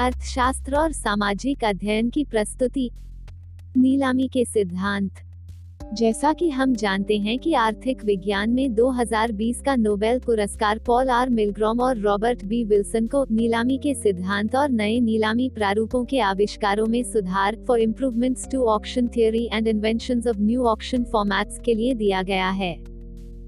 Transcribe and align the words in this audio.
अर्थशास्त्र 0.00 0.76
और 0.76 0.92
सामाजिक 0.92 1.64
अध्ययन 1.64 2.10
की 2.10 2.24
प्रस्तुति। 2.24 2.90
नीलामी 3.76 4.28
के 4.28 4.44
सिद्धांत। 4.44 5.10
जैसा 5.94 6.32
कि 6.32 6.50
हम 6.50 6.74
जानते 6.74 7.16
हैं 7.18 7.38
कि 7.38 7.54
आर्थिक 7.54 8.04
विज्ञान 8.04 8.50
में 8.50 8.74
2020 8.74 9.60
का 9.60 9.76
नोबेल 9.76 10.18
पुरस्कार 10.18 10.78
पॉल 10.78 11.10
आर 11.10 11.30
मिलग्रॉम 11.30 11.80
और 11.80 11.96
रॉबर्ट 11.98 12.44
बी 12.44 12.64
विल्सन 12.64 13.06
को 13.06 13.26
नीलामी 13.30 13.78
के 13.78 13.94
सिद्धांत 13.94 14.56
और 14.56 14.70
नए 14.70 15.00
नीलामी 15.00 15.48
प्रारूपों 15.48 16.04
के 16.04 16.20
आविष्कारों 16.20 16.86
में 16.86 17.02
सुधार 17.02 17.56
for 17.68 17.80
improvements 17.80 18.48
to 18.52 18.64
auction 18.64 19.08
theory 19.08 19.48
and 19.52 19.68
invention 19.68 20.22
of 20.28 20.38
new 20.38 20.64
auction 20.64 21.04
formats 21.04 21.58
के 21.58 21.74
लिए 21.74 21.94
दिया 21.94 22.22
गया 22.22 22.50
है। 22.50 22.95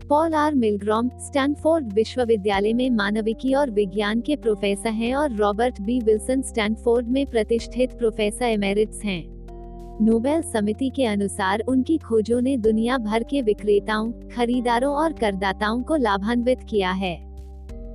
पॉल 0.09 0.35
आर 0.35 0.55
मिलग्रॉम, 0.55 1.09
स्टैनफोर्ड 1.09 1.93
विश्वविद्यालय 1.93 2.73
में 2.73 2.91
मानविकी 2.91 3.55
और 3.55 3.71
विज्ञान 3.71 4.21
के 4.21 4.37
प्रोफेसर 4.37 4.89
हैं 4.89 5.15
और 5.15 5.37
रॉबर्ट 5.37 5.81
बी 5.81 6.01
विल्सन 6.01 6.43
स्टैनफोर्ड 6.43 7.09
में 7.09 7.27
प्रतिष्ठित 7.27 7.93
प्रोफेसर 7.93 8.45
एमेरिट्स 8.45 9.05
हैं। 9.05 9.25
नोबेल 10.03 10.43
समिति 10.43 10.91
के 10.97 11.05
अनुसार 11.05 11.61
उनकी 11.61 11.99
खोजों 11.99 12.41
ने 12.41 12.57
दुनिया 12.57 12.99
भर 12.99 13.23
के 13.23 13.43
विक्रेताओं, 13.43 14.13
खरीदारों 14.13 14.95
और 14.95 15.13
करदाताओं 15.13 15.83
को 15.83 15.97
लाभान्वित 15.97 16.59
किया 16.71 16.91
है। 16.91 17.17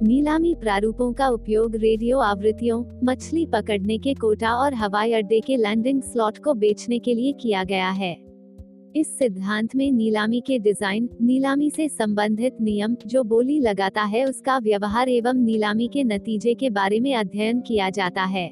नीलामी 0.03 0.55
प्रारूपों 0.55 1.13
का 1.13 1.27
उपयोग 1.27 1.75
रेडियो 1.75 2.19
आवृत्तियों, 2.19 2.83
मछली 3.03 3.45
पकड़ने 3.45 3.97
के 3.97 4.13
कोटा 4.13 4.53
और 4.53 4.73
हवाई 4.73 5.13
अड्डे 5.13 5.39
के 5.39 5.57
लैंडिंग 5.57 6.01
स्लॉट 6.01 6.37
को 6.37 6.53
बेचने 6.53 6.99
के 6.99 7.13
लिए 7.13 7.31
किया 7.31 7.63
गया 7.63 7.89
है। 7.89 8.22
इस 8.95 9.17
सिद्धांत 9.17 9.75
में 9.75 9.91
नीलामी 9.91 10.39
के 10.39 10.57
डिज़ाइन, 10.59 11.09
नीलामी 11.21 11.69
से 11.69 11.87
संबंधित 11.89 12.57
नियम, 12.61 12.95
जो 13.07 13.23
बोली 13.23 13.59
लगाता 13.59 14.01
है 14.01 14.23
उसका 14.25 14.57
व्यवहार 14.57 15.09
एवं 15.09 15.33
नीलामी 15.35 15.87
के 15.87 16.03
नतीजे 16.03 16.53
के 16.53 16.69
बारे 16.69 16.99
में 16.99 17.13
अध्ययन 17.15 17.61
किया 17.61 17.89
जाता 17.89 18.23
है। 18.23 18.45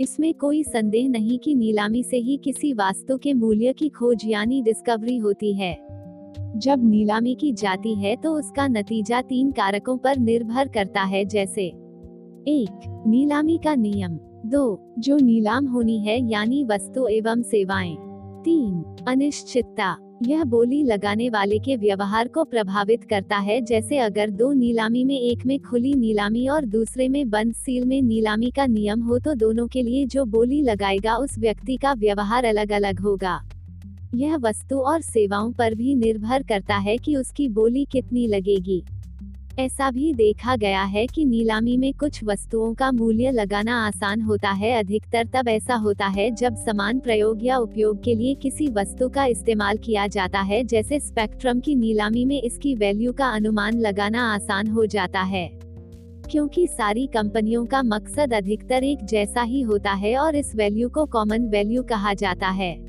इसमें 0.00 0.32
कोई 0.34 0.62
संदेह 0.62 1.08
नहीं 1.08 1.38
कि 1.38 1.54
नीलामी 1.54 2.02
से 2.02 2.16
ही 2.16 2.36
किसी 2.36 2.72
वास्तु 2.72 3.18
के 3.18 3.34
मूल्य 3.34 3.72
की 3.72 3.88
खोज 3.88 4.26
यानी 4.26 4.62
डिस्कवरी 4.62 5.16
होती 5.16 5.54
है। 5.54 5.74
जब 6.56 6.84
नीलामी 6.84 7.34
की 7.34 7.52
जाती 7.52 7.94
है 7.94 8.16
तो 8.16 8.32
उसका 8.32 8.66
नतीजा 8.68 9.22
तीन 9.22 9.50
कारकों 9.52 9.96
पर 9.96 10.18
निर्भर 10.18 10.68
करता 10.68 11.02
है, 11.02 11.24
जैसे 11.24 11.64
एक, 11.64 13.04
नीलामी 13.06 13.58
का 13.64 13.74
नियम, 13.74 14.18
दो, 14.46 14.94
जो 14.98 15.16
नीलाम 15.16 15.66
होनी 15.66 15.98
है 15.98 16.22
यानी 16.30 16.64
वस्तु 16.64 17.06
एवं 17.08 17.42
सेवाएँ। 17.42 17.96
तीन, 18.44 18.82
अनिश्चितता। 19.08 19.96
यह 20.22 20.42
बोली 20.44 20.82
लगाने 20.84 21.28
वाले 21.30 21.58
के 21.58 21.76
व्यवहार 21.76 22.28
को 22.28 22.44
प्रभावित 22.44 23.04
करता 23.04 23.36
है, 23.36 23.60
जैसे 23.60 23.98
अगर 23.98 24.30
दो 24.30 24.52
नीलामी 24.52 25.04
में 25.04 25.18
एक 25.18 25.46
में 25.46 25.58
खुली 25.60 25.94
नीलामी 25.94 26.46
और 26.48 26.64
दूसरे 26.64 27.08
में 27.08 27.30
बंद 27.30 27.54
सील 27.54 27.84
में 27.84 28.00
नीलामी 28.02 28.50
का 28.50 28.66
नियम 28.66 29.02
हो 29.02 29.18
तो 29.18 29.34
दोनों 29.34 29.66
के 29.66 29.82
लिए 29.82 30.04
जो 30.06 30.24
बोली 30.24 30.62
लगाएगा 30.62 31.16
उस 31.16 31.38
व्यक्ति 31.38 31.76
का 31.76 31.92
व्यवहार 31.92 32.44
अलग 32.44 32.72
अलग 32.72 33.00
होगा। 33.00 33.40
यह 34.14 34.36
वस्तु 34.36 34.78
और 34.78 35.00
सेवाओं 35.00 35.52
पर 35.52 35.74
भी 35.74 35.94
निर्भर 35.94 36.42
करता 36.42 36.76
है 36.76 36.96
कि 36.96 37.16
उसकी 37.16 37.48
बोली 37.48 37.84
कितनी 37.92 38.26
लगेगी। 38.26 38.82
ऐसा 39.58 39.90
भी 39.90 40.12
देखा 40.12 40.56
गया 40.56 40.82
है 40.82 41.06
कि 41.06 41.24
नीलामी 41.24 41.76
में 41.76 41.92
कुछ 41.94 42.24
वस्तुओं 42.24 42.74
का 42.74 42.92
मूल्य 42.92 43.30
लगाना 43.30 43.86
आसान 43.86 44.20
होता 44.20 44.50
है, 44.50 44.78
अधिकतर 44.78 45.26
तब 45.26 45.48
ऐसा 45.48 45.74
होता 45.74 46.06
है 46.06 46.30
जब 46.30 46.54
समान 46.56 46.98
प्रयोग 46.98 47.44
या 47.44 47.56
उपयोग 47.56 48.02
के 48.02 48.14
लिए 48.14 48.34
किसी 48.34 48.68
वस्तु 48.68 49.08
का 49.08 49.24
इस्तेमाल 49.24 49.76
किया 49.76 50.06
जाता 50.06 50.40
है, 50.40 50.64
जैसे 50.64 51.00
स्पेक्ट्रम 51.00 51.60
की 51.60 51.74
नीलामी 51.74 52.24
में 52.24 52.42
इसकी 52.42 52.74
वैल्यू 52.74 53.12
का 53.12 53.28
अनुमान 53.28 53.80
लगाना 53.80 54.34
आसान 54.34 54.66
हो 54.66 54.86
जाता 54.86 55.20
है। 55.20 55.48
क्योंकि 56.30 56.66
सारी 56.66 57.06
कंपनियों 57.06 57.66
का 57.66 57.82
मकसद 57.82 58.34
अधिकतर 58.34 58.84
एक 58.84 59.04
जैसा 59.04 59.42
ही 59.42 59.60
होता 59.60 59.92
है 59.92 60.18
और 60.18 60.36
इस 60.36 60.56
वैल्यू 60.56 60.88
को 60.88 61.06
कॉमन 61.06 61.48
वैल्यू 61.48 61.82
कहा 61.82 62.14
जाता 62.14 62.48
है। 62.48 62.83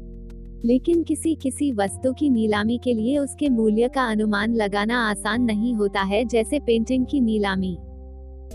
लेकिन 0.63 1.03
किसी 1.03 1.33
किसी 1.35 1.71
वस्तु 1.71 2.13
की 2.13 2.29
नीलामी 2.29 2.77
के 2.77 2.93
लिए 2.93 3.17
उसके 3.17 3.49
मूल्य 3.49 3.87
का 3.87 4.03
अनुमान 4.03 4.53
लगाना 4.55 4.99
आसान 5.09 5.41
नहीं 5.41 5.73
होता 5.73 6.01
है, 6.01 6.23
जैसे 6.25 6.59
पेंटिंग 6.59 7.05
की 7.05 7.21
नीलामी। 7.21 7.77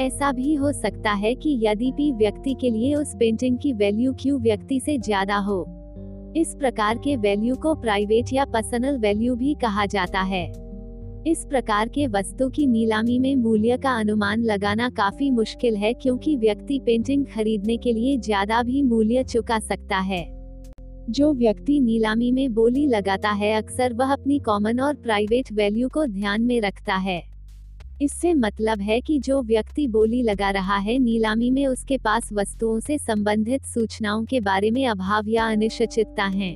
ऐसा 0.00 0.31
भी 0.33 0.55
हो 0.55 0.72
सकता 0.72 1.12
है 1.12 1.34
कि 1.34 1.59
यदि 1.62 1.91
पी 1.93 2.11
व्यक्ति 2.12 2.55
के 2.55 2.71
लिए 2.71 2.94
उस 2.94 3.15
पेंटिंग 3.15 3.59
की 3.59 3.72
वैल्यू 3.72 4.12
क्यू 4.12 4.38
व्यक्ति 4.38 4.81
से 4.81 4.99
ज़्यादा 4.99 5.37
हो। 5.37 5.61
इस 6.37 6.55
प्रकार 6.55 6.99
के 6.99 7.16
वैल्यू 7.16 7.56
को 7.56 7.75
प्राइवेट 7.75 8.32
या 8.32 8.44
पर्सनल 8.44 8.99
वैल्यू 8.99 9.37
भी 9.37 9.55
कहा 9.55 9.87
जाता 9.87 10.21
है। 10.21 10.47
इस 11.27 11.44
प्रकार 11.44 11.88
के 11.88 12.06
वस्तु 12.06 12.49
की 12.49 12.67
नीलामी 12.67 13.19
में 13.19 13.34
मूल्य 13.37 13.77
का 13.77 13.91
अनुमान 13.93 14.43
लगाना 14.43 14.88
काफ़ी 14.91 15.31
मुश्किल 15.31 15.77
है, 15.77 15.93
क्योंकि 15.93 16.37
व्यक्ति 16.37 16.78
पेंटिंग 16.78 17.27
खरीदने 17.27 17.77
के 17.77 17.93
लिए 17.93 18.17
ज़्यादा 18.19 18.62
भी 18.62 18.82
मूल्य 18.82 19.25
चुका 19.25 19.59
सकता 19.59 19.99
है। 19.99 20.40
जो 21.10 21.32
व्यक्ति 21.34 21.81
नीलामी 21.81 22.32
में 22.32 22.53
बोली 22.54 22.87
लगाता 22.87 23.31
है 23.31 23.53
अक्सर 23.53 23.93
वह 23.93 24.12
अपनी 24.12 24.38
कॉमन 24.38 24.81
और 24.81 24.94
प्राइवेट 24.94 25.53
वैल्यू 25.53 25.88
को 25.88 26.06
ध्यान 26.06 26.43
में 26.43 26.60
रखता 26.60 26.94
है। 26.94 27.22
इससे 28.03 28.34
मतलब 28.34 28.81
है 28.81 29.00
कि 29.00 29.19
जो 29.19 29.43
व्यक्ति 29.43 29.87
बोली 29.88 30.22
लगा 30.22 30.50
रहा 30.50 30.76
है 30.76 30.99
नीलामी 30.99 31.50
में 31.50 31.66
उसके 31.66 31.99
पास 31.99 32.32
वस्तुओं 32.32 32.81
से 32.81 32.99
संबंधित 32.99 33.65
सूचनाओं 33.65 34.25
के 34.25 34.41
बारे 34.41 34.70
में 34.70 34.87
अभाव 34.87 35.28
या 35.28 35.50
अनिश्चितता 35.50 36.25
है। 36.25 36.53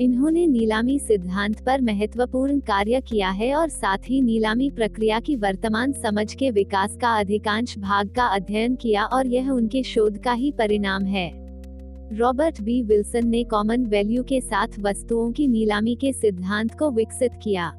इन्होंने 0.00 0.46
नीलामी 0.46 0.98
सिद्धांत 0.98 1.64
पर 1.66 1.80
महत्वपूर्ण 1.80 2.60
कार्य 2.60 3.00
किया 3.00 3.30
है 3.30 3.54
और 3.54 3.68
साथ 3.68 4.10
ही 4.10 4.20
नीलामी 4.22 4.70
प्रक्रिया 4.70 5.20
की 5.20 5.36
वर्तमान 5.36 5.92
समझ 5.92 6.32
के 6.34 6.50
विकास 6.50 6.96
का 6.96 7.18
अधिकांश 7.18 7.78
भाग 7.78 8.08
का 8.08 8.26
अध्ययन 8.26 8.76
किया 8.76 9.04
और 9.04 9.26
यह 9.26 9.50
उनके 9.50 9.82
शोध 9.82 10.18
का 10.18 10.32
ही 10.32 10.52
परिणाम 10.52 11.04
है। 11.04 11.37
Robert 12.12 12.60
B. 12.62 12.82
विल्सन 12.82 13.26
ने 13.26 13.44
कॉमन 13.44 13.84
वैल्यू 13.86 14.22
के 14.22 14.40
साथ 14.40 14.68
वस्तुओं 14.80 15.32
की 15.32 15.48
नीलामी 15.48 15.94
के 15.94 16.12
सिद्धांत 16.12 16.78
को 16.78 16.90
विकसित 16.90 17.32
किया। 17.42 17.72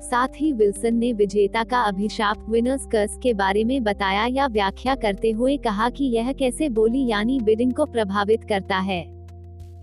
साथ 0.00 0.28
ही 0.36 0.52
विल्सन 0.52 0.94
ने 0.94 1.12
विजेता 1.12 1.64
का 1.64 1.80
अभिशाप 1.80 2.46
विनर्स 2.48 2.86
कर्स 2.86 3.18
के 3.22 3.34
बारे 3.34 3.64
में 3.64 3.82
बताया 3.84 4.26
या 4.26 4.46
व्याख्या 4.46 4.94
करते 4.94 5.30
हुए 5.30 5.56
कहा 5.56 5.90
कि 5.90 6.04
यह 6.04 6.32
कैसे 6.32 6.68
बोली 6.68 7.06
यानी 7.06 7.40
बिडिंग 7.40 7.72
को 7.72 7.86
प्रभावित 7.86 8.44
करता 8.44 8.78
है। 8.78 9.26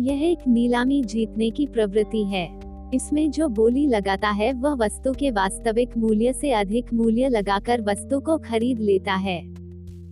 यह 0.01 0.31
एक 0.31 0.37
नीलामी 0.47 1.03
जीतने 1.03 1.49
की 1.49 1.65
प्रवृत्ति 1.65 2.23
है। 2.23 2.59
इसमें 2.93 3.31
जो 3.31 3.47
बोली 3.47 3.87
लगाता 3.87 4.29
है, 4.29 4.53
वह 4.53 4.73
वस्तु 4.73 5.13
के 5.13 5.31
वास्तविक 5.31 5.97
मूल्य 5.97 6.33
से 6.33 6.51
अधिक 6.51 6.93
मूल्य 6.93 7.29
लगाकर 7.29 7.81
वस्तु 7.81 8.19
को 8.19 8.37
खरीद 8.37 8.79
लेता 8.79 9.13
है। 9.13 9.58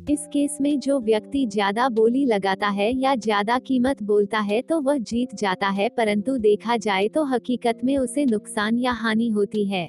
इस 0.10 0.26
केस 0.28 0.58
में 0.62 0.80
जो 0.80 1.00
व्यक्ति 1.00 1.46
ज़्यादा 1.46 1.88
बोली 1.90 2.24
लगाता 2.26 2.68
है 2.68 2.92
या 2.94 3.16
ज़्यादा 3.16 3.58
कीमत 3.60 4.04
बोलता 4.04 4.40
है 4.40 4.62
तो 4.62 4.80
वह 4.82 4.98
जीत 5.00 5.36
जाता 5.36 5.68
है, 5.70 5.88
परंतु 5.90 6.38
देखा 6.38 6.78
जाए 6.78 7.08
तो 7.08 7.24
हकीकत 7.26 7.80
में 7.84 7.98
उसे 7.98 8.26
नुकसान 8.26 8.78
या 8.78 8.92
हानि 8.94 9.30
होती 9.30 9.66
है। 9.66 9.88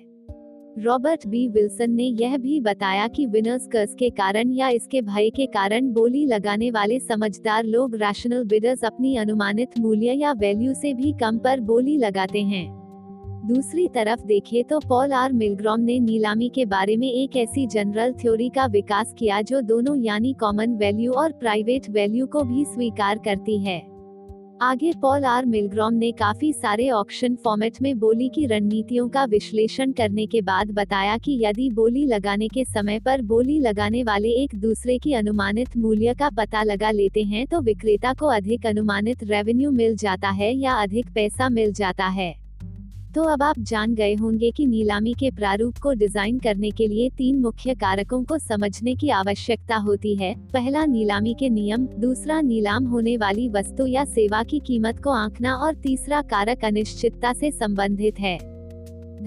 रॉबर्ट 0.78 1.26
बी. 1.26 1.46
विल्सन 1.48 1.90
ने 1.90 2.04
यह 2.04 2.36
भी 2.38 2.60
बताया 2.60 3.06
कि 3.08 3.26
विनर्स 3.26 3.66
कर्स 3.66 3.94
के 3.94 4.10
कारण 4.10 4.52
या 4.52 4.68
इसके 4.70 5.02
भय 5.02 5.30
के 5.30 5.46
कारण 5.48 5.92
बोली 5.92 6.24
लगाने 6.26 6.70
वाले 6.70 6.98
समझदार 7.00 7.64
लोग 7.66 7.94
रैशनल 7.96 8.44
बिडर्स 8.44 8.84
अपनी 8.84 9.16
अनुमानित 9.16 9.78
मूल्य 9.78 10.12
या 10.14 10.32
वैल्यू 10.32 10.74
से 10.74 10.94
भी 10.94 11.12
कम 11.20 11.38
पर 11.38 11.60
बोली 11.62 11.96
लगाते 11.98 12.42
हैं। 12.42 12.77
दूसरी 13.48 13.86
तरफ़ 13.88 14.22
देखें 14.26 14.64
तो 14.64 14.78
पॉल 14.80 15.12
आर 15.12 15.32
मिलग्रॉम 15.32 15.80
ने 15.80 15.98
नीलामी 15.98 16.48
के 16.54 16.64
बारे 16.64 16.96
में 16.96 17.06
एक 17.06 17.36
ऐसी 17.36 17.66
जनरल 17.66 18.12
थ्योरी 18.12 18.48
का 18.48 18.64
विकास 18.66 19.14
किया 19.18 19.40
जो 19.42 19.60
दोनों 19.60 19.96
यानी 19.96 20.32
कॉमन 20.32 20.74
वैल्यू 20.74 21.12
और 21.12 21.32
प्राइवेट 21.32 21.88
वैल्यू 21.90 22.26
को 22.26 22.42
भी 22.42 22.64
स्वीकार 22.64 23.18
करती 23.18 23.56
है। 23.58 23.78
आगे 24.62 24.92
पॉल 25.02 25.24
आर 25.24 25.46
मिलग्रॉम 25.46 25.94
ने 25.94 26.10
काफ़ी 26.12 26.52
सारे 26.52 26.88
ऑक्शन 26.90 27.34
फॉर्मेट 27.34 27.80
में 27.82 27.98
बोली 27.98 28.28
की 28.28 28.44
रणनीतियों 28.46 29.08
का 29.08 29.24
विश्लेषण 29.24 29.92
करने 29.92 30.26
के 30.26 30.40
बाद 30.40 30.70
बताया 30.70 31.16
कि 31.18 31.38
यदि 31.44 31.68
बोली 31.70 32.04
लगाने 32.06 32.48
के 32.48 32.64
समय 32.64 33.00
पर 33.00 33.22
बोली 33.22 33.58
लगाने 33.60 34.02
वाले 34.02 34.30
एक 34.32 34.54
दूसरे 34.54 34.98
की 34.98 35.12
अनुमानित 35.12 35.76
मूल्य 35.76 36.14
का 36.14 36.28
पता 36.30 36.62
लगा 36.62 36.90
लेते 36.90 37.22
हैं 37.22 37.46
तो 37.46 37.60
विक्रेता 37.60 38.12
को 38.12 38.26
अधिक 38.26 38.66
अनुमानित 38.66 39.24
रेवेन्यू 39.24 39.70
मिल 39.70 39.96
जाता 39.96 40.30
है 40.32 40.54
या 40.54 40.74
अधिक 40.74 41.06
पैसा 41.14 41.48
मिल 41.48 41.72
जाता 41.72 42.06
है। 42.08 42.47
तो 43.14 43.22
अब 43.22 43.42
आप 43.42 43.58
जान 43.58 43.94
गए 43.94 44.14
होंगे 44.14 44.50
कि 44.50 44.66
नीलामी 44.66 45.12
के 45.12 45.30
प्रारूप 45.30 45.78
को 45.78 45.92
डिज़ाइन 45.92 46.38
करने 46.38 46.70
के 46.70 46.86
लिए 46.86 47.10
तीन 47.10 47.38
मुख्य 47.38 47.74
कारकों 47.74 48.24
को 48.24 48.38
समझने 48.38 48.94
की 48.94 49.08
आवश्यकता 49.08 49.76
होती 49.76 50.14
है। 50.16 50.34
पहला, 50.52 50.84
नीलामी 50.86 51.34
के 51.34 51.48
नियम। 51.48 51.86
दूसरा, 51.86 52.40
नीलाम 52.40 52.84
होने 52.84 53.16
वाली 53.16 53.48
वस्तु 53.48 53.86
या 53.86 54.04
सेवा 54.04 54.42
की 54.42 54.58
कीमत 54.58 55.02
को 55.02 55.10
आंकना। 55.10 55.54
और 55.54 55.74
तीसरा, 55.74 56.22
कारक 56.22 56.64
अनिश्चितता 56.64 57.32
से 57.32 57.50
संबंधित 57.50 58.20
है। 58.20 58.38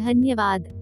धन्यवाद। 0.06 0.81